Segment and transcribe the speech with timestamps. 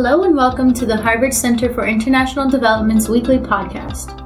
[0.00, 4.16] Hello and welcome to the Harvard Center for International Development's weekly podcast.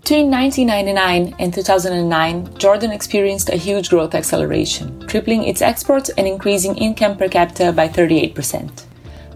[0.00, 6.76] Between 1999 and 2009, Jordan experienced a huge growth acceleration, tripling its exports and increasing
[6.76, 8.86] income per capita by 38%.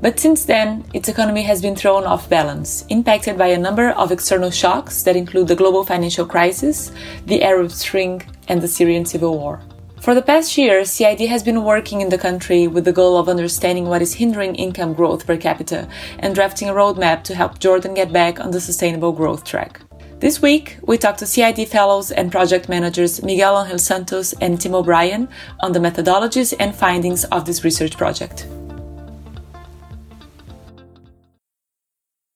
[0.01, 4.11] But since then, its economy has been thrown off balance, impacted by a number of
[4.11, 6.91] external shocks that include the global financial crisis,
[7.27, 9.61] the Arab Spring, and the Syrian civil war.
[10.03, 13.29] For the past year, CID has been working in the country with the goal of
[13.29, 15.87] understanding what is hindering income growth per capita
[16.19, 19.81] and drafting a roadmap to help Jordan get back on the sustainable growth track.
[20.19, 24.75] This week, we talked to CID fellows and project managers Miguel Angel Santos and Tim
[24.75, 25.29] O'Brien
[25.61, 28.49] on the methodologies and findings of this research project.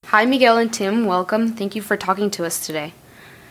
[0.04, 1.04] Hi, Miguel and Tim.
[1.04, 1.54] Welcome.
[1.54, 2.92] Thank you for talking to us today.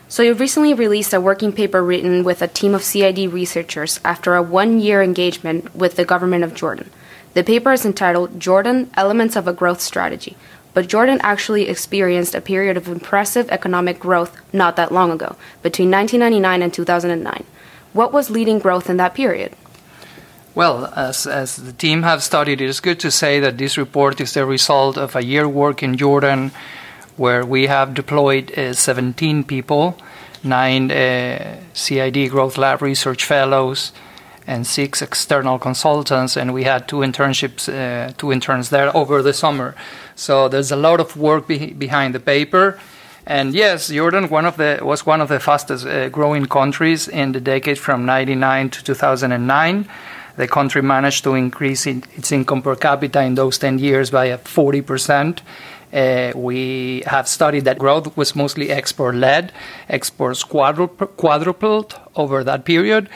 [0.08, 4.36] So, you've recently released a working paper written with a team of CID researchers after
[4.36, 6.92] a one year engagement with the government of Jordan.
[7.34, 10.38] The paper is entitled Jordan Elements of a Growth Strategy,
[10.76, 15.90] but Jordan actually experienced a period of impressive economic growth not that long ago, between
[15.90, 17.44] 1999 and 2009.
[17.94, 19.56] What was leading growth in that period?
[20.54, 24.22] Well, as, as the team have studied, it is good to say that this report
[24.22, 26.52] is the result of a year work in Jordan
[27.18, 29.98] where we have deployed uh, 17 people,
[30.44, 33.92] nine uh, CID Growth Lab research fellows,
[34.48, 39.34] and six external consultants, and we had two internships, uh, two interns there over the
[39.34, 39.76] summer.
[40.16, 42.80] So there's a lot of work be- behind the paper.
[43.26, 47.32] And yes, Jordan one of the, was one of the fastest uh, growing countries in
[47.32, 49.90] the decade from 99 to 2009.
[50.38, 54.82] The country managed to increase its income per capita in those 10 years by 40
[54.82, 55.42] percent
[55.96, 59.54] uh, we have studied that growth was mostly export led.
[59.88, 63.10] Exports quadrupled over that period.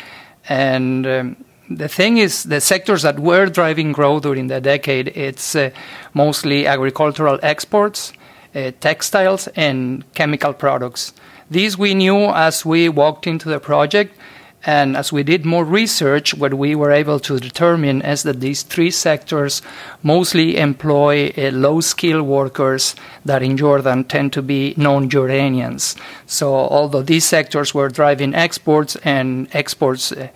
[0.48, 5.56] And um, the thing is, the sectors that were driving growth during the decade, it's
[5.56, 5.72] uh,
[6.14, 8.14] mostly agricultural exports,
[8.56, 11.14] uh, textiles, and chemical products.
[11.52, 14.16] These we knew as we walked into the project
[14.66, 18.62] and as we did more research, what we were able to determine is that these
[18.62, 19.62] three sectors
[20.04, 22.94] mostly employ uh, low skilled workers
[23.24, 25.98] that in Jordan tend to be non Jordanians.
[26.26, 30.28] So, although these sectors were driving exports and exports uh,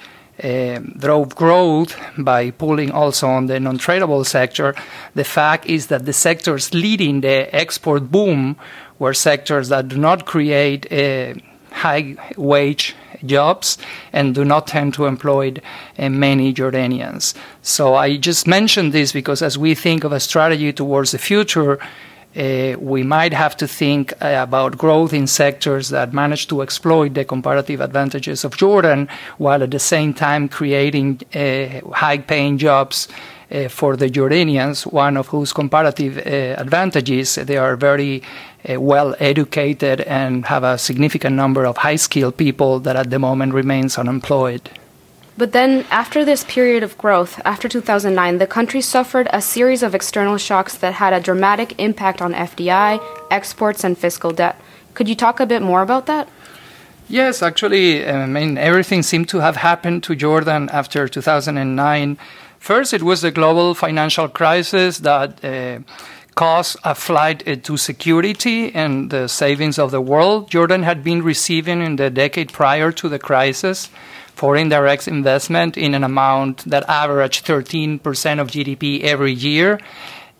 [0.41, 4.73] uh, drove growth by pulling also on the non tradable sector,
[5.15, 8.55] the fact is that the sectors leading the export boom
[8.99, 11.33] were sectors that do not create uh,
[11.71, 12.95] high wage
[13.25, 13.77] jobs
[14.11, 15.53] and do not tend to employ
[15.97, 17.33] uh, many Jordanians.
[17.61, 21.79] So I just mentioned this because as we think of a strategy towards the future,
[22.35, 27.13] uh, we might have to think uh, about growth in sectors that manage to exploit
[27.13, 29.07] the comparative advantages of Jordan
[29.37, 33.07] while at the same time creating uh, high paying jobs
[33.69, 38.23] for the Jordanians, one of whose comparative uh, advantages they are very
[38.67, 43.19] uh, well educated and have a significant number of high skilled people that at the
[43.19, 44.69] moment remains unemployed.
[45.35, 49.95] But then, after this period of growth, after 2009, the country suffered a series of
[49.95, 54.61] external shocks that had a dramatic impact on FDI, exports, and fiscal debt.
[54.93, 56.29] Could you talk a bit more about that?
[57.09, 62.17] Yes, actually, I mean, everything seemed to have happened to Jordan after 2009.
[62.63, 65.79] First, it was the global financial crisis that uh,
[66.33, 70.49] caused a flight to security and the savings of the world.
[70.49, 73.89] Jordan had been receiving in the decade prior to the crisis
[74.33, 77.99] foreign direct investment in an amount that averaged 13%
[78.39, 79.77] of GDP every year.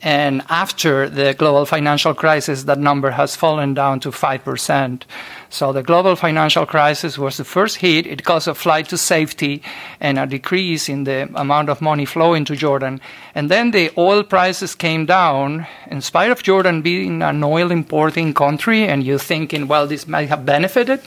[0.03, 5.03] And after the global financial crisis, that number has fallen down to 5%.
[5.49, 8.05] So the global financial crisis was the first hit.
[8.05, 9.63] It caused a flight to safety
[10.01, 12.99] and a decrease in the amount of money flowing to Jordan.
[13.33, 18.33] And then the oil prices came down, in spite of Jordan being an oil importing
[18.33, 20.99] country, and you're thinking, well, this might have benefited.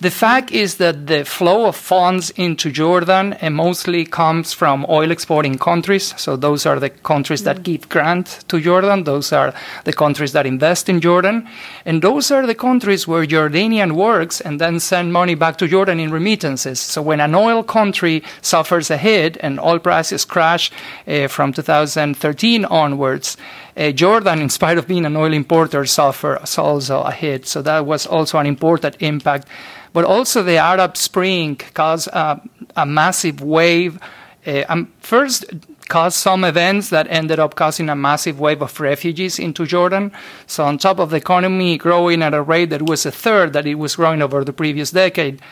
[0.00, 5.10] The fact is that the flow of funds into Jordan uh, mostly comes from oil
[5.10, 6.14] exporting countries.
[6.16, 9.04] So those are the countries that give grant to Jordan.
[9.04, 9.52] Those are
[9.84, 11.46] the countries that invest in Jordan.
[11.84, 16.00] And those are the countries where Jordanian works and then send money back to Jordan
[16.00, 16.80] in remittances.
[16.80, 20.70] So when an oil country suffers a hit and oil prices crash
[21.06, 23.36] uh, from 2013 onwards,
[23.76, 27.46] uh, Jordan, in spite of being an oil importer, suffered also a hit.
[27.46, 29.46] So that was also an important impact
[29.92, 32.40] but also the Arab Spring caused a,
[32.76, 33.98] a massive wave.
[34.46, 35.44] Uh, um, first,
[35.88, 40.12] caused some events that ended up causing a massive wave of refugees into Jordan.
[40.46, 43.66] So, on top of the economy growing at a rate that was a third that
[43.66, 45.42] it was growing over the previous decade,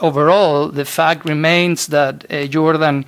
[0.00, 3.06] overall, the fact remains that uh, Jordan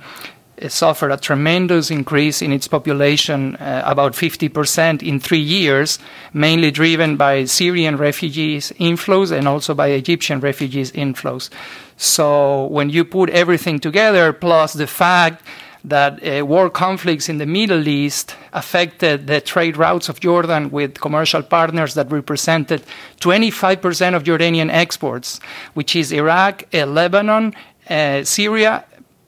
[0.67, 5.99] suffered a tremendous increase in its population, uh, about 50% in three years,
[6.33, 11.49] mainly driven by Syrian refugees inflows and also by Egyptian refugees inflows.
[11.97, 15.43] So when you put everything together, plus the fact
[15.83, 20.99] that uh, war conflicts in the Middle East affected the trade routes of Jordan with
[20.99, 22.83] commercial partners that represented
[23.21, 25.39] 25% of Jordanian exports,
[25.75, 27.53] which is Iraq, uh, Lebanon,
[27.89, 28.83] uh, Syria,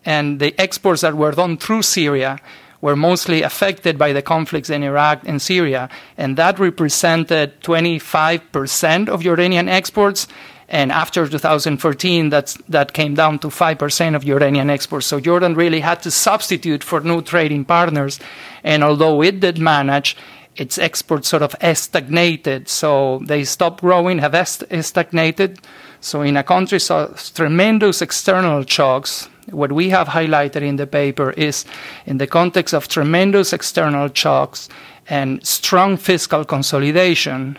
[0.06, 2.40] and the exports that were done through Syria
[2.82, 9.22] were mostly affected by the conflicts in Iraq and Syria, and that represented 25% of
[9.22, 10.28] Jordanian exports.
[10.70, 15.08] And after 2014, that's, that came down to 5% of Jordanian exports.
[15.08, 18.20] So Jordan really had to substitute for new trading partners.
[18.64, 20.16] And although it did manage,
[20.56, 22.70] its exports sort of stagnated.
[22.70, 25.60] So they stopped growing, have stagnated.
[26.02, 31.32] So in a country so tremendous external shocks, what we have highlighted in the paper
[31.32, 31.66] is
[32.06, 34.70] in the context of tremendous external shocks
[35.10, 37.58] and strong fiscal consolidation,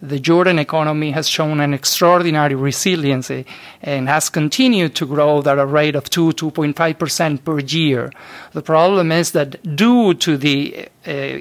[0.00, 3.46] the Jordan economy has shown an extraordinary resiliency
[3.82, 8.12] and has continued to grow at a rate of 2 2.5% per year.
[8.52, 11.38] The problem is that due to the uh,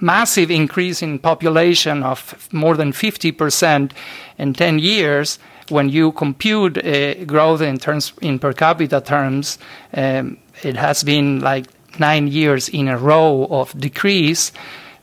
[0.00, 3.92] massive increase in population of more than 50%
[4.38, 5.38] in 10 years,
[5.70, 9.58] when you compute uh, growth in terms in per capita terms,
[9.94, 11.66] um, it has been like
[11.98, 14.52] nine years in a row of decrease,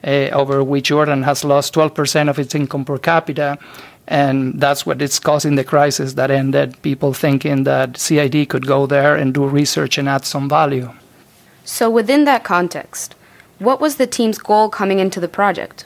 [0.03, 3.57] uh, over which Jordan has lost 12% of its income per capita.
[4.07, 8.85] And that's what is causing the crisis that ended people thinking that CID could go
[8.85, 10.91] there and do research and add some value.
[11.63, 13.15] So, within that context,
[13.57, 15.85] what was the team's goal coming into the project?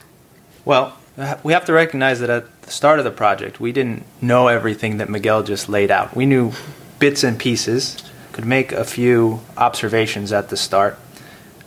[0.65, 0.97] Well,
[1.43, 4.97] we have to recognize that at the start of the project, we didn't know everything
[4.97, 6.15] that Miguel just laid out.
[6.15, 6.51] We knew
[6.99, 7.97] bits and pieces,
[8.31, 10.99] could make a few observations at the start.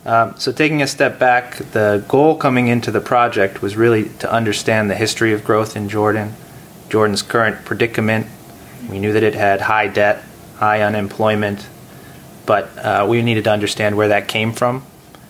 [0.05, 4.31] Um, so, taking a step back, the goal coming into the project was really to
[4.31, 6.35] understand the history of growth in Jordan,
[6.87, 8.25] Jordan's current predicament.
[8.89, 10.23] We knew that it had high debt,
[10.55, 11.67] high unemployment,
[12.45, 14.85] but uh, we needed to understand where that came from.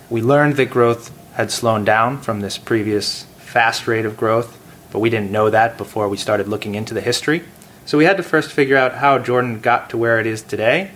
[0.08, 4.60] We learned that growth had slowed down from this previous fast rate of growth,
[4.94, 7.44] but we didn't know that before we started looking into the history.
[7.86, 10.92] So we had to first figure out how Jordan got to where it is today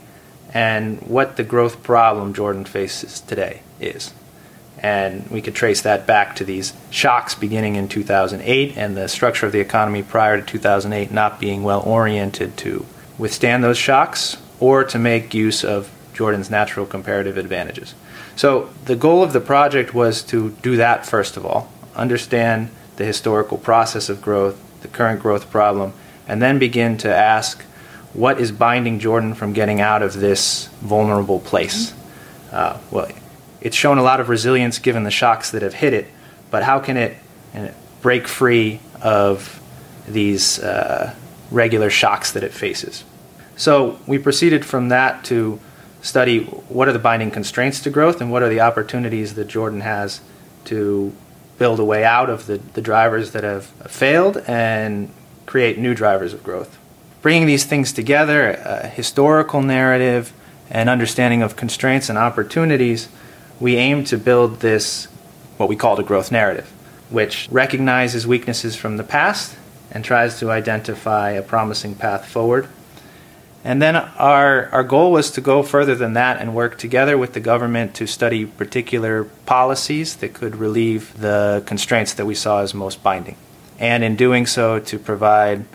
[0.53, 4.13] and what the growth problem Jordan faces today is.
[4.77, 9.47] And we could trace that back to these shocks beginning in 2008 and the structure
[9.47, 12.85] of the economy prior to 2008 not being well oriented to
[13.17, 17.95] withstand those shocks or to make use of Jordan's natural comparative advantages.
[18.35, 23.05] So the goal of the project was to do that first of all, understand the
[23.05, 25.93] historical process of growth, the current growth problem,
[26.27, 27.63] and then begin to ask
[28.13, 31.93] what is binding Jordan from getting out of this vulnerable place.
[32.51, 33.09] Uh, well,
[33.61, 36.07] it's shown a lot of resilience given the shocks that have hit it,
[36.51, 37.17] but how can it
[37.55, 37.69] uh,
[38.01, 39.61] break free of
[40.07, 41.13] these uh,
[41.51, 43.03] regular shocks that it faces?
[43.55, 45.59] So we proceeded from that to
[46.01, 49.81] study what are the binding constraints to growth and what are the opportunities that Jordan
[49.81, 50.21] has
[50.65, 51.13] to
[51.57, 55.11] build a way out of the, the drivers that have failed and
[55.45, 56.77] create new drivers of growth.
[57.21, 60.33] Bringing these things together, a historical narrative,
[60.69, 63.09] and understanding of constraints and opportunities,
[63.59, 65.05] we aim to build this,
[65.57, 66.71] what we call the growth narrative,
[67.09, 69.55] which recognizes weaknesses from the past
[69.91, 72.67] and tries to identify a promising path forward
[73.67, 77.33] and then our, our goal was to go further than that and work together with
[77.33, 82.73] the government to study particular policies that could relieve the constraints that we saw as
[82.73, 83.35] most binding.
[83.77, 85.65] And in doing so, to provide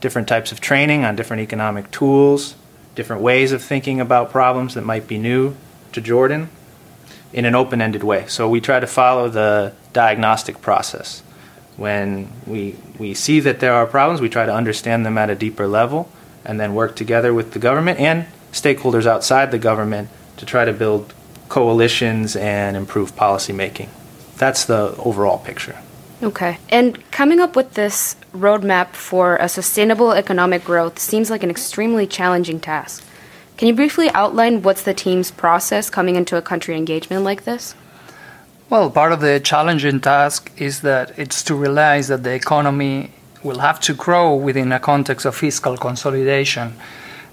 [0.00, 2.54] different types of training on different economic tools,
[2.94, 5.54] different ways of thinking about problems that might be new
[5.92, 6.48] to Jordan
[7.34, 8.26] in an open ended way.
[8.28, 11.22] So we try to follow the diagnostic process.
[11.76, 15.34] When we, we see that there are problems, we try to understand them at a
[15.34, 16.10] deeper level
[16.44, 20.72] and then work together with the government and stakeholders outside the government to try to
[20.72, 21.12] build
[21.48, 23.88] coalitions and improve policymaking.
[24.36, 25.78] That's the overall picture.
[26.22, 26.58] Okay.
[26.68, 32.06] And coming up with this roadmap for a sustainable economic growth seems like an extremely
[32.06, 33.04] challenging task.
[33.56, 37.74] Can you briefly outline what's the team's process coming into a country engagement like this?
[38.70, 43.58] Well, part of the challenging task is that it's to realize that the economy will
[43.58, 46.74] have to grow within a context of fiscal consolidation.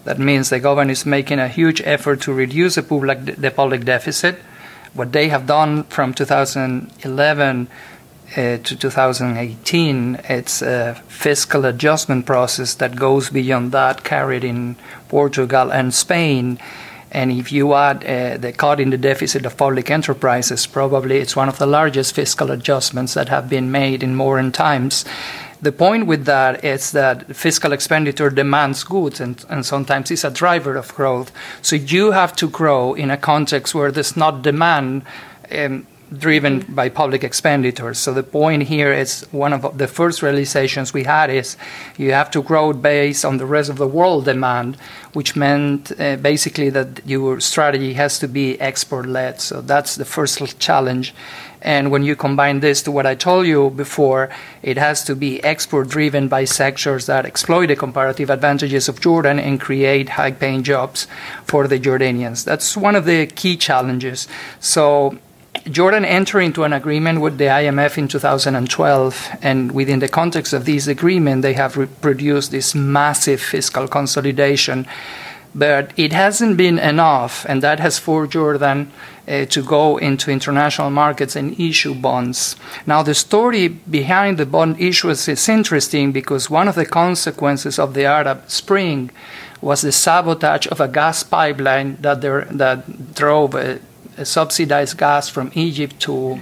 [0.06, 3.86] That means the government is making a huge effort to reduce the public, the public
[3.86, 4.40] deficit.
[4.94, 7.68] What they have done from 2011
[8.32, 14.78] uh, to 2018, it's a fiscal adjustment process that goes beyond that carried in
[15.10, 16.60] Portugal and Spain.
[17.12, 21.36] And if you add uh, the cut in the deficit of public enterprises, probably it's
[21.36, 25.06] one of the largest fiscal adjustments that have been made in modern times.
[25.62, 30.32] The point with that is that fiscal expenditure demands goods and, and sometimes is a
[30.32, 31.32] driver of growth.
[31.62, 35.04] So you have to grow in a context where there's not demand.
[35.52, 35.86] Um,
[36.18, 38.00] driven by public expenditures.
[38.00, 41.58] So the point here is one of the first realizations we had is
[41.98, 44.78] you have to grow based on the rest of the world demand,
[45.14, 49.40] which meant uh, basically that your strategy has to be export led.
[49.40, 51.14] So that's the first challenge.
[51.62, 54.30] And when you combine this to what I told you before,
[54.62, 59.40] it has to be export driven by sectors that exploit the comparative advantages of Jordan
[59.40, 61.08] and create high paying jobs
[61.44, 62.46] for the Jordanians.
[62.46, 64.28] That's one of the key challenges.
[64.62, 65.18] So
[65.66, 70.66] Jordan entered into an agreement with the IMF in 2012, and within the context of
[70.66, 74.88] this agreement, they have produced this massive fiscal consolidation.
[75.54, 78.92] But it hasn't been enough, and that has forced Jordan
[79.28, 82.56] uh, to go into international markets and issue bonds.
[82.86, 87.94] Now, the story behind the bond issuance is interesting because one of the consequences of
[87.96, 89.10] the Arab Spring
[89.62, 93.76] was the sabotage of a gas pipeline that, there, that drove uh,
[94.20, 96.40] Uh, subsidized gas from Egypt to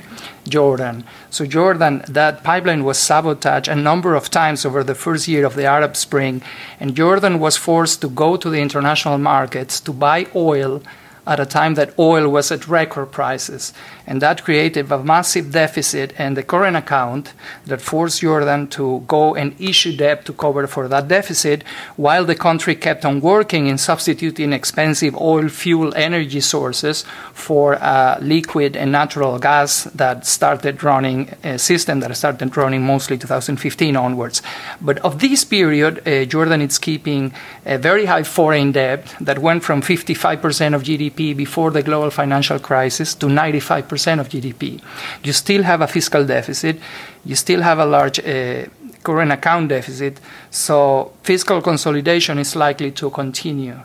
[0.48, 1.04] Jordan.
[1.30, 5.56] So, Jordan, that pipeline was sabotaged a number of times over the first year of
[5.56, 6.42] the Arab Spring,
[6.80, 10.82] and Jordan was forced to go to the international markets to buy oil
[11.28, 13.74] at a time that oil was at record prices.
[14.08, 17.34] And that created a massive deficit in the current account
[17.66, 21.64] that forced Jordan to go and issue debt to cover for that deficit,
[21.98, 27.04] while the country kept on working in substituting expensive oil fuel energy sources
[27.34, 33.18] for uh, liquid and natural gas that started running, a system that started running mostly
[33.18, 34.42] 2015 onwards.
[34.80, 37.34] But of this period, uh, Jordan is keeping
[37.66, 42.10] a very high foreign debt that went from 55% of GDP GDP before the global
[42.10, 44.82] financial crisis to 95% of GDP.
[45.24, 46.80] You still have a fiscal deficit,
[47.26, 48.66] you still have a large uh,
[49.04, 50.20] current account deficit,
[50.50, 53.80] so fiscal consolidation is likely to continue.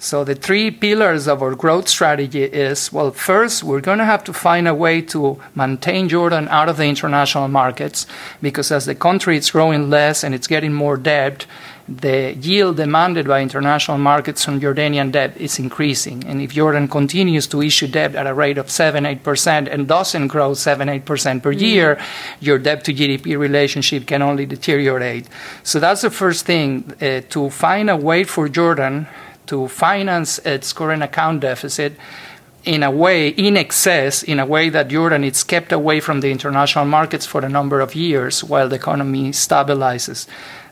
[0.00, 4.22] So the three pillars of our growth strategy is well first we're going to have
[4.24, 8.06] to find a way to maintain Jordan out of the international markets
[8.40, 11.46] because as the country is growing less and it's getting more debt
[11.88, 16.22] the yield demanded by international markets on Jordanian debt is increasing.
[16.26, 20.28] And if Jordan continues to issue debt at a rate of 7 8% and doesn't
[20.28, 21.64] grow 7 8% per mm-hmm.
[21.64, 21.98] year,
[22.40, 25.28] your debt to GDP relationship can only deteriorate.
[25.62, 29.06] So that's the first thing uh, to find a way for Jordan
[29.46, 31.94] to finance its current account deficit
[32.64, 36.30] in a way, in excess, in a way that Jordan is kept away from the
[36.30, 40.26] international markets for a number of years while the economy stabilizes.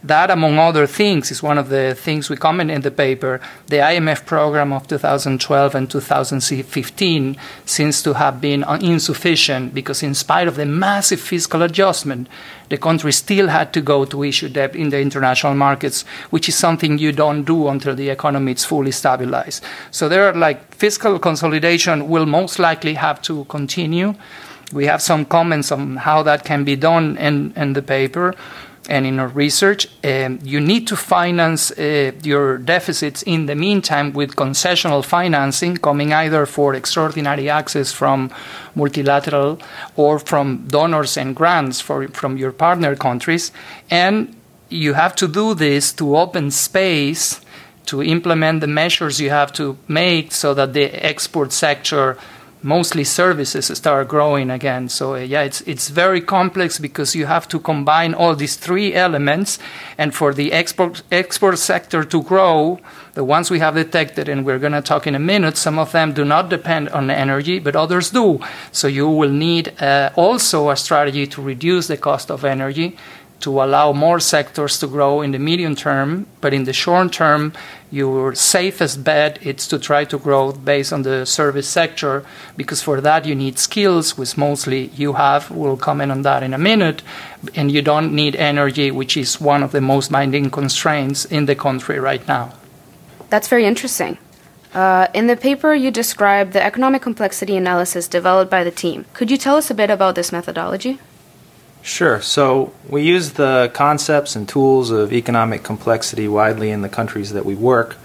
[0.05, 3.41] That, among other things, is one of the things we comment in the paper.
[3.67, 10.49] The IMF program of 2012 and 2015 seems to have been insufficient because, in spite
[10.49, 12.29] of the massive fiscal adjustment,
[12.69, 16.57] the country still had to go to issue debt in the international markets, which is
[16.57, 19.63] something you don't do until the economy is fully stabilized.
[19.91, 24.15] So there are like fiscal consolidation will most likely have to continue.
[24.73, 28.35] We have some comments on how that can be done in, in the paper
[28.89, 34.13] and in our research, um, you need to finance uh, your deficits in the meantime
[34.13, 38.31] with concessional financing coming either for extraordinary access from
[38.75, 39.59] multilateral
[39.97, 43.53] or from donors and grants for, from your partner countries.
[43.91, 44.37] And
[44.69, 47.41] you have to do this to open space
[47.87, 52.19] to implement the measures you have to make so that the export sector
[52.67, 54.89] mostly services start growing again.
[54.89, 59.59] So yeah, it's it's very complex because you have to combine all these three elements,
[59.97, 62.81] and for the export export sector to grow,
[63.15, 65.93] the ones we have detected, and we're going to talk in a minute, some of
[65.93, 68.41] them do not depend on energy, but others do.
[68.73, 72.97] So you will need uh, also a strategy to reduce the cost of energy
[73.41, 77.53] to allow more sectors to grow in the medium term, but in the short term,
[77.91, 82.25] your safest bet is to try to grow based on the service sector
[82.57, 85.51] because for that you need skills, which mostly you have.
[85.51, 87.03] We'll comment on that in a minute,
[87.55, 91.55] and you don't need energy, which is one of the most binding constraints in the
[91.55, 92.53] country right now.
[93.29, 94.19] That's very interesting.
[94.75, 99.07] Uh, in the paper, you describe the economic complexity analysis developed by the team.
[99.15, 100.99] Could you tell us a bit about this methodology?
[101.87, 102.21] Sure.
[102.21, 107.47] So we use the concepts and tools of economic complexity widely in the countries that
[107.47, 107.97] we work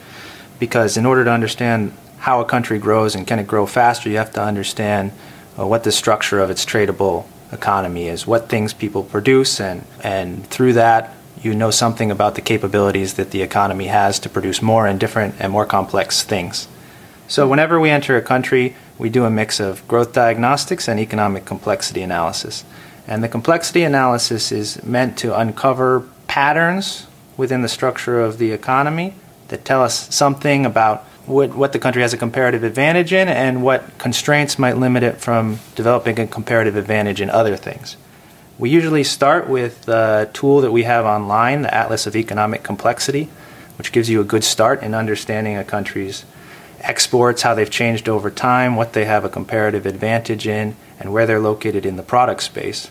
[0.60, 4.18] because in order to understand how a country grows and can it grow faster, you
[4.18, 5.12] have to understand
[5.58, 10.46] uh, what the structure of its tradable economy is, what things people produce, and, and
[10.46, 11.12] through that,
[11.42, 15.34] you know something about the capabilities that the economy has to produce more and different
[15.40, 16.68] and more complex things.
[17.28, 21.46] So, whenever we enter a country, we do a mix of growth diagnostics and economic
[21.46, 22.64] complexity analysis.
[23.12, 29.15] And the complexity analysis is meant to uncover patterns within the structure of the economy
[29.50, 33.63] that tell us something about what, what the country has a comparative advantage in and
[33.63, 37.98] what constraints might limit it from developing a comparative advantage in other things.
[38.58, 43.27] We usually start with the tool that we have online, the Atlas of Economic Complexity,
[43.77, 46.24] which gives you a good start in understanding a country's
[46.80, 51.25] exports, how they've changed over time, what they have a comparative advantage in, and where
[51.25, 52.89] they're located in the product space.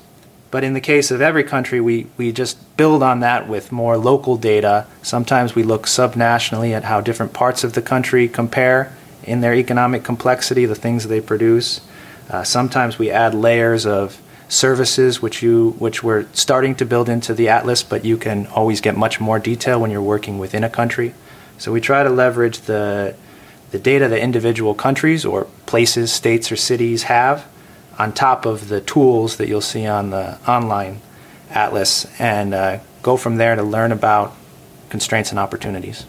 [0.51, 3.97] But in the case of every country, we, we just build on that with more
[3.97, 4.87] local data.
[5.03, 8.93] Sometimes we look subnationally at how different parts of the country compare
[9.23, 11.81] in their economic complexity, the things they produce.
[12.29, 17.33] Uh, sometimes we add layers of services, which you which we're starting to build into
[17.33, 20.71] the atlas, but you can always get much more detail when you're working within a
[20.71, 21.15] country.
[21.59, 23.15] So we try to leverage the
[23.71, 27.47] the data that individual countries or places, states, or cities have
[28.01, 31.03] on top of the tools that you'll see on the online
[31.51, 34.35] atlas and uh, go from there to learn about
[34.89, 36.07] constraints and opportunities.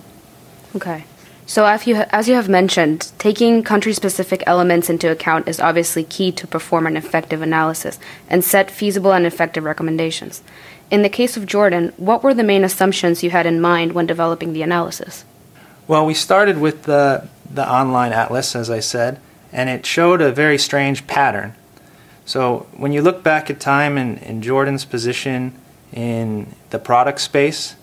[0.73, 1.03] Okay.
[1.45, 6.05] So, as you, as you have mentioned, taking country specific elements into account is obviously
[6.05, 10.41] key to perform an effective analysis and set feasible and effective recommendations.
[10.89, 14.05] In the case of Jordan, what were the main assumptions you had in mind when
[14.05, 15.25] developing the analysis?
[15.89, 19.19] Well, we started with the, the online atlas, as I said,
[19.51, 21.53] and it showed a very strange pattern.
[22.25, 25.53] So when you look back at time and, in Jordan's position
[25.91, 27.75] in the product space,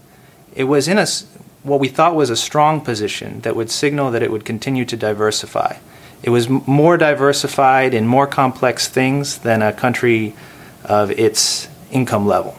[0.54, 1.06] it was in a,
[1.62, 4.96] what we thought was a strong position that would signal that it would continue to
[4.96, 5.76] diversify.
[6.22, 10.34] It was more diversified in more complex things than a country
[10.84, 12.56] of its income level.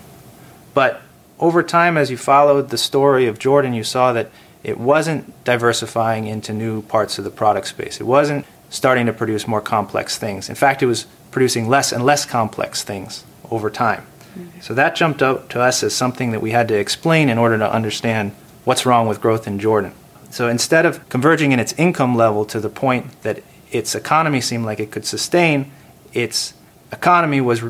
[0.74, 1.01] But
[1.39, 4.29] over time, as you followed the story of Jordan, you saw that
[4.63, 8.00] it wasn't diversifying into new parts of the product space.
[8.00, 10.50] It wasn't starting to produce more complex things.
[10.50, 14.05] In fact, it was producing less and less complex things over time.
[14.38, 14.62] Mm-hmm.
[14.62, 17.57] So that jumped out to us as something that we had to explain in order
[17.57, 18.31] to understand
[18.63, 19.94] what's wrong with growth in Jordan.
[20.29, 24.65] So instead of converging in its income level to the point that its economy seemed
[24.65, 25.72] like it could sustain,
[26.13, 26.53] its
[26.92, 27.63] economy was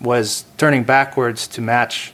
[0.00, 2.12] was turning backwards to match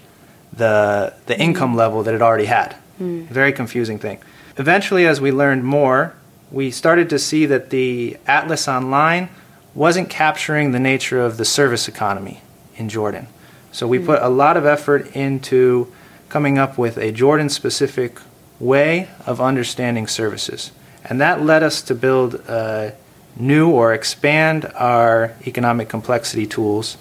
[0.53, 1.43] the the mm-hmm.
[1.43, 2.77] income level that it already had.
[3.01, 3.27] Mm.
[3.29, 4.19] Very confusing thing.
[4.59, 6.15] Eventually, as we learned more,
[6.51, 9.29] we started to see that the Atlas Online
[9.77, 12.41] wasn't capturing the nature of the service economy
[12.77, 13.29] in Jordan.
[13.73, 14.07] So we mm.
[14.07, 15.93] put a lot of effort into
[16.31, 18.19] coming up with a Jordan specific
[18.59, 20.73] way of understanding services.
[21.05, 22.93] And that led us to build uh,
[23.37, 26.97] new or expand our economic complexity tools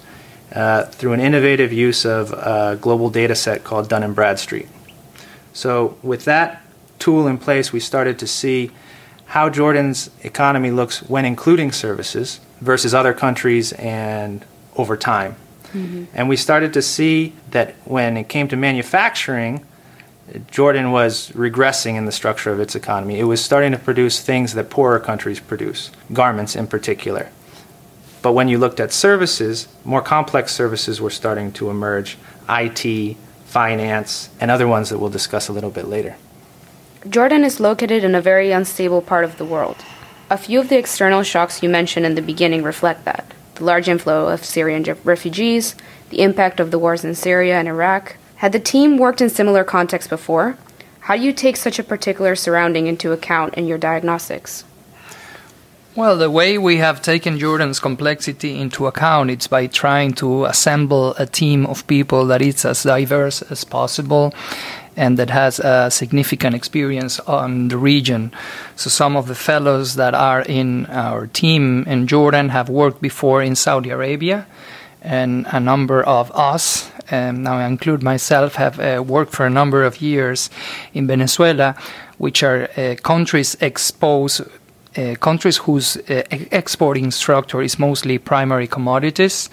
[0.52, 4.68] uh, through an innovative use of a global data set called Dun and Bradstreet.
[5.54, 6.62] So, with that
[6.98, 8.70] tool in place, we started to see
[9.26, 14.44] how Jordan's economy looks when including services versus other countries and
[14.76, 15.36] over time.
[15.72, 16.04] Mm-hmm.
[16.14, 19.64] And we started to see that when it came to manufacturing,
[20.50, 23.18] Jordan was regressing in the structure of its economy.
[23.18, 27.28] It was starting to produce things that poorer countries produce, garments in particular.
[28.22, 34.30] But when you looked at services, more complex services were starting to emerge IT, finance,
[34.40, 36.16] and other ones that we'll discuss a little bit later.
[37.08, 39.76] Jordan is located in a very unstable part of the world.
[40.28, 43.88] A few of the external shocks you mentioned in the beginning reflect that the large
[43.88, 45.76] inflow of Syrian refugees,
[46.10, 48.16] the impact of the wars in Syria and Iraq.
[48.36, 50.58] Had the team worked in similar contexts before?
[51.00, 54.64] How do you take such a particular surrounding into account in your diagnostics?
[55.94, 61.14] Well, the way we have taken Jordan's complexity into account is by trying to assemble
[61.14, 64.34] a team of people that is as diverse as possible
[64.96, 68.32] and that has a significant experience on the region.
[68.76, 73.42] So some of the fellows that are in our team in Jordan have worked before
[73.42, 74.46] in Saudi Arabia,
[75.02, 79.50] and a number of us, and now I include myself, have uh, worked for a
[79.50, 80.50] number of years
[80.94, 81.76] in Venezuela,
[82.18, 84.42] which are uh, countries exposed.
[84.96, 89.50] Uh, countries whose uh, exporting structure is mostly primary commodities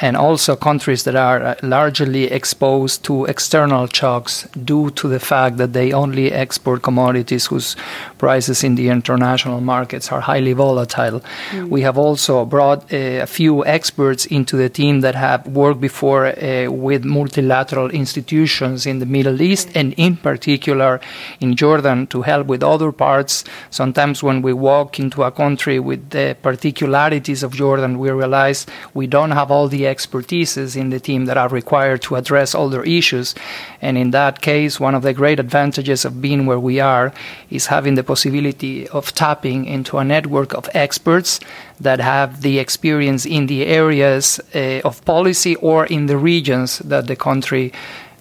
[0.00, 5.58] and also countries that are uh, largely exposed to external shocks due to the fact
[5.58, 7.76] that they only export commodities whose
[8.18, 11.20] prices in the international markets are highly volatile.
[11.50, 11.68] Mm.
[11.68, 16.26] We have also brought uh, a few experts into the team that have worked before
[16.26, 21.00] uh, with multilateral institutions in the Middle East and in particular
[21.40, 23.44] in Jordan to help with other parts.
[23.70, 29.06] Sometimes when we walk into a country with the particularities of Jordan, we realize we
[29.06, 32.84] don't have all the expertises in the team that are required to address all their
[32.84, 33.34] issues.
[33.80, 37.12] And in that case, one of the great advantages of being where we are
[37.50, 41.40] is having the possibility of tapping into a network of experts
[41.80, 47.06] that have the experience in the areas uh, of policy or in the regions that
[47.06, 47.72] the country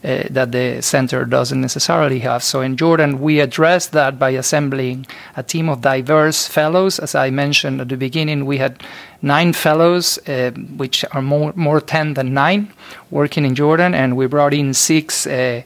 [0.04, 2.44] uh, that the center doesn't necessarily have.
[2.44, 7.00] So in Jordan, we address that by assembling a team of diverse fellows.
[7.00, 8.82] As I mentioned at the beginning, we had
[9.22, 12.74] nine fellows, uh, which are more, more 10 than nine,
[13.12, 15.62] working in Jordan, and we brought in six uh,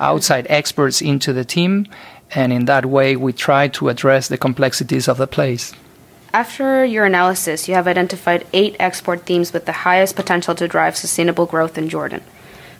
[0.00, 1.86] outside experts into the team.
[2.34, 5.72] And in that way, we try to address the complexities of the place.
[6.32, 10.96] After your analysis, you have identified eight export themes with the highest potential to drive
[10.96, 12.22] sustainable growth in Jordan.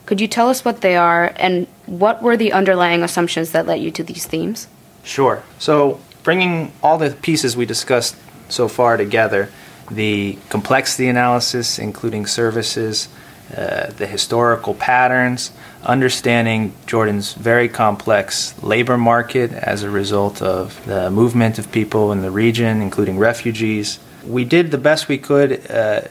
[0.07, 3.81] Could you tell us what they are and what were the underlying assumptions that led
[3.81, 4.69] you to these themes?
[5.03, 5.43] Sure.
[5.59, 8.17] So, bringing all the pieces we discussed
[8.49, 9.51] so far together
[9.91, 13.09] the complexity analysis, including services,
[13.57, 15.53] uh, the historical patterns,
[15.85, 22.23] understanding Jordan's very complex labor market as a result of the movement of people in
[22.23, 24.01] the region, including refugees.
[24.25, 26.03] We did the best we could uh,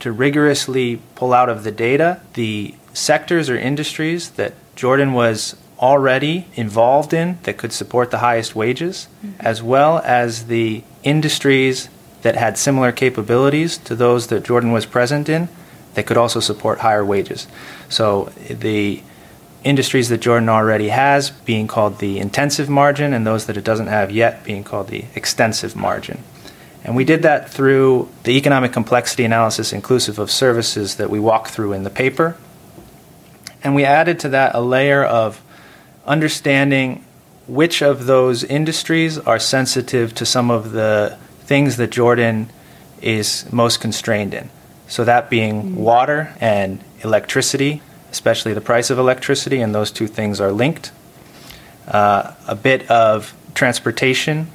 [0.00, 6.46] to rigorously pull out of the data the sectors or industries that Jordan was already
[6.54, 9.40] involved in that could support the highest wages, mm-hmm.
[9.40, 11.88] as well as the industries
[12.22, 15.48] that had similar capabilities to those that Jordan was present in
[15.94, 17.46] that could also support higher wages.
[17.88, 19.02] So the
[19.64, 23.88] industries that Jordan already has being called the intensive margin, and those that it doesn't
[23.88, 26.22] have yet being called the extensive margin.
[26.84, 31.48] And we did that through the economic complexity analysis, inclusive of services that we walk
[31.48, 32.36] through in the paper,
[33.62, 35.42] and we added to that a layer of
[36.06, 37.04] understanding
[37.46, 42.50] which of those industries are sensitive to some of the things that Jordan
[43.00, 44.48] is most constrained in.
[44.88, 45.76] So, that being mm-hmm.
[45.76, 50.92] water and electricity, especially the price of electricity, and those two things are linked.
[51.88, 54.48] Uh, a bit of transportation,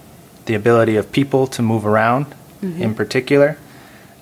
[0.46, 2.26] the ability of people to move around
[2.62, 2.82] mm-hmm.
[2.82, 3.58] in particular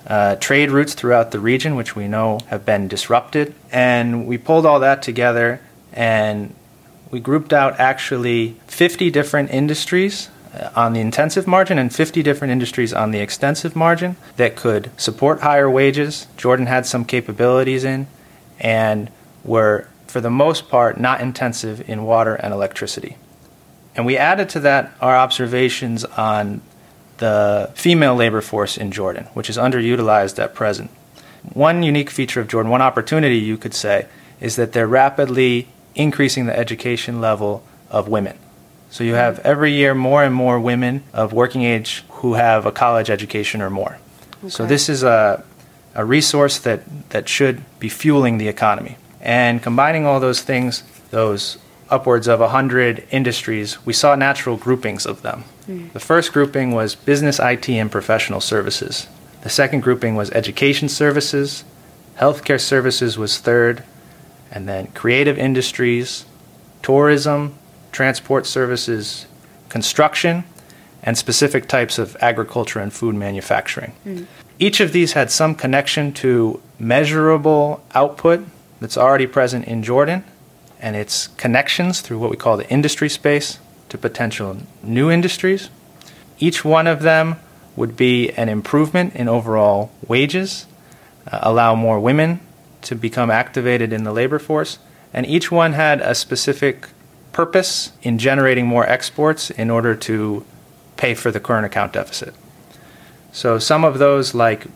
[0.06, 3.54] uh, trade routes throughout the region, which we know have been disrupted.
[3.72, 5.60] And we pulled all that together
[5.92, 6.54] and
[7.10, 12.52] we grouped out actually 50 different industries uh, on the intensive margin and 50 different
[12.52, 16.26] industries on the extensive margin that could support higher wages.
[16.36, 18.06] Jordan had some capabilities in
[18.60, 19.10] and
[19.44, 23.16] were, for the most part, not intensive in water and electricity.
[23.94, 26.60] And we added to that our observations on
[27.18, 30.90] the female labor force in Jordan, which is underutilized at present.
[31.52, 34.06] One unique feature of Jordan, one opportunity you could say,
[34.40, 38.36] is that they're rapidly increasing the education level of women.
[38.90, 42.72] So you have every year more and more women of working age who have a
[42.72, 43.98] college education or more.
[44.38, 44.48] Okay.
[44.50, 45.44] So this is a,
[45.94, 48.96] a resource that, that should be fueling the economy.
[49.20, 51.58] And combining all those things, those
[51.90, 55.44] upwards of 100 industries, we saw natural groupings of them.
[55.68, 55.92] Mm.
[55.92, 59.08] The first grouping was business, IT, and professional services.
[59.42, 61.64] The second grouping was education services.
[62.18, 63.84] Healthcare services was third.
[64.50, 66.24] And then creative industries,
[66.82, 67.54] tourism,
[67.92, 69.26] transport services,
[69.68, 70.44] construction,
[71.02, 73.92] and specific types of agriculture and food manufacturing.
[74.04, 74.26] Mm.
[74.58, 78.44] Each of these had some connection to measurable output
[78.80, 80.24] that's already present in Jordan
[80.80, 83.58] and its connections through what we call the industry space
[83.88, 85.70] to potential new industries.
[86.38, 87.36] Each one of them
[87.76, 90.66] would be an improvement in overall wages,
[91.30, 92.40] uh, allow more women
[92.82, 94.78] to become activated in the labor force,
[95.12, 96.88] and each one had a specific
[97.32, 100.44] purpose in generating more exports in order to
[100.96, 102.34] pay for the current account deficit.
[103.32, 104.66] So some of those, like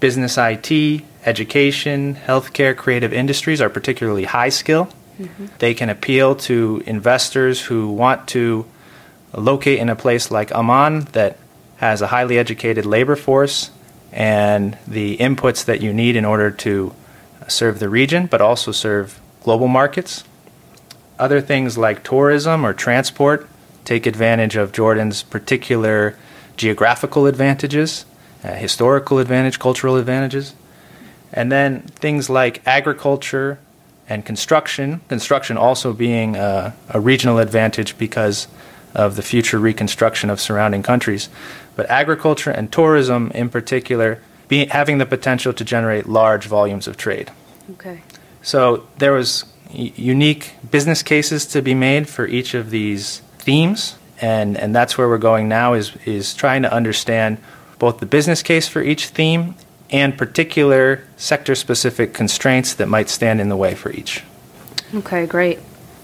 [0.00, 5.46] business IT, education, healthcare, creative industries, are particularly high skill Mm-hmm.
[5.58, 8.66] They can appeal to investors who want to
[9.34, 11.38] locate in a place like Amman that
[11.76, 13.70] has a highly educated labor force
[14.12, 16.94] and the inputs that you need in order to
[17.48, 20.24] serve the region, but also serve global markets.
[21.18, 23.48] Other things like tourism or transport
[23.84, 26.16] take advantage of Jordan's particular
[26.56, 28.04] geographical advantages,
[28.44, 30.54] uh, historical advantage, cultural advantages.
[31.32, 33.58] And then things like agriculture,
[34.08, 35.00] and construction.
[35.08, 38.48] Construction also being a, a, regional advantage because
[38.94, 41.28] of the future reconstruction of surrounding countries.
[41.76, 46.96] But agriculture and tourism, in particular, be, having the potential to generate large volumes of
[46.96, 47.30] trade.
[47.72, 48.02] Okay.
[48.42, 54.58] So there was unique business cases to be made for each of these themes, and,
[54.58, 57.38] and that's where we're going now is, is trying to understand
[57.78, 59.54] both the business case for each theme
[59.92, 64.24] and particular sector specific constraints that might stand in the way for each.
[64.94, 65.58] Okay, great.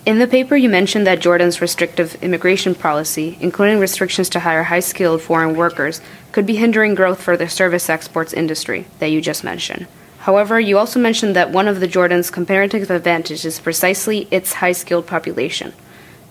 [0.06, 4.80] In the paper, you mentioned that Jordan's restrictive immigration policy, including restrictions to hire high
[4.80, 6.00] skilled foreign workers,
[6.32, 9.86] could be hindering growth for the service exports industry that you just mentioned.
[10.20, 14.72] However, you also mentioned that one of the Jordan's comparative advantages is precisely its high
[14.72, 15.72] skilled population.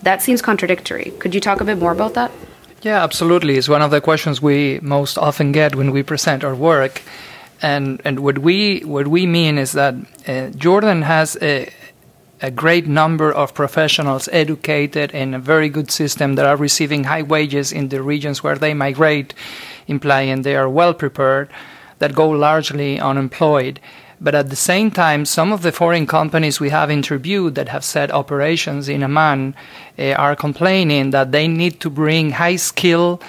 [0.03, 1.13] That seems contradictory.
[1.19, 2.31] Could you talk a bit more about that?
[2.81, 3.57] Yeah, absolutely.
[3.57, 7.01] It's one of the questions we most often get when we present our work.
[7.61, 9.95] And, and what, we, what we mean is that
[10.27, 11.71] uh, Jordan has a,
[12.41, 17.23] a great number of professionals educated in a very good system that are receiving high
[17.23, 19.33] wages in the regions where they migrate,
[19.87, 21.49] implying they are well prepared,
[21.99, 23.79] that go largely unemployed.
[24.19, 27.83] But at the same time, some of the foreign companies we have interviewed that have
[27.83, 29.55] set operations in Amman
[29.97, 33.21] uh, are complaining that they need to bring high skill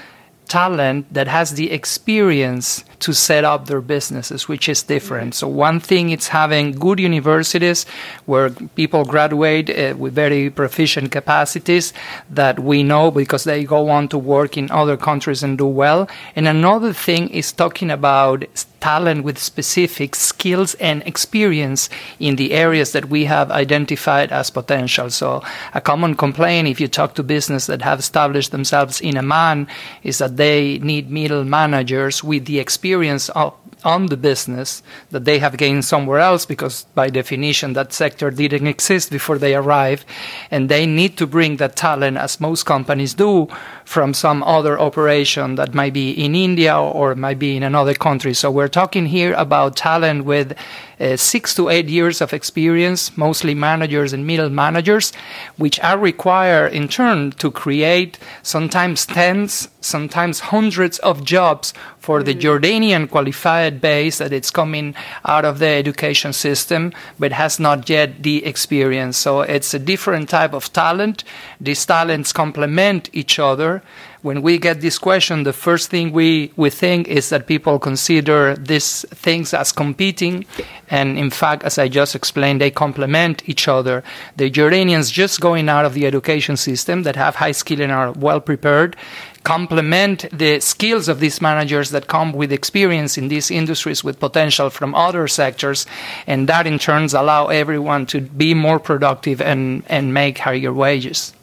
[0.48, 5.34] talent that has the experience to set up their businesses, which is different.
[5.34, 7.86] So one thing is having good universities
[8.26, 11.92] where people graduate uh, with very proficient capacities
[12.30, 16.08] that we know because they go on to work in other countries and do well.
[16.34, 18.44] And another thing is talking about
[18.80, 21.88] talent with specific skills and experience
[22.18, 25.10] in the areas that we have identified as potential.
[25.10, 25.42] So
[25.74, 29.66] a common complaint if you talk to business that have established themselves in Amman
[30.02, 35.38] is that they need middle managers with the experience of on the business that they
[35.38, 40.04] have gained somewhere else because by definition that sector didn't exist before they arrived.
[40.50, 43.48] And they need to bring that talent as most companies do
[43.84, 48.34] from some other operation that might be in India or might be in another country.
[48.34, 50.56] So we're talking here about talent with
[51.00, 55.12] uh, six to eight years of experience, mostly managers and middle managers,
[55.56, 62.34] which are required in turn to create sometimes tens, sometimes hundreds of jobs for the
[62.34, 62.40] mm.
[62.40, 68.22] Jordanian qualified base that it's coming out of the education system, but has not yet
[68.22, 69.16] the experience.
[69.16, 71.24] So it's a different type of talent.
[71.60, 73.82] These talents complement each other
[74.22, 78.56] when we get this question, the first thing we, we think is that people consider
[78.56, 80.44] these things as competing.
[80.90, 84.02] And in fact, as I just explained, they complement each other.
[84.36, 88.12] The Jordanians just going out of the education system that have high skill and are
[88.12, 88.96] well prepared
[89.44, 94.70] complement the skills of these managers that come with experience in these industries with potential
[94.70, 95.86] from other sectors.
[96.26, 101.34] And that in turns allow everyone to be more productive and, and make higher wages.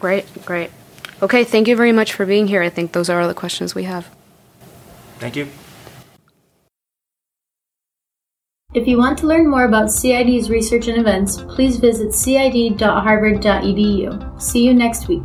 [0.00, 0.70] Great, great.
[1.20, 2.62] Okay, thank you very much for being here.
[2.62, 4.08] I think those are all the questions we have.
[5.18, 5.48] Thank you.
[8.74, 14.42] If you want to learn more about CID's research and events, please visit cid.harvard.edu.
[14.42, 15.24] See you next week.